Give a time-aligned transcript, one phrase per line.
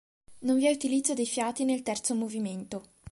[0.39, 2.85] Non vi è utilizzo dei fiati nel terzo movimento.